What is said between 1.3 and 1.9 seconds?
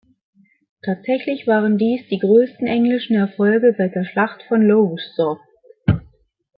waren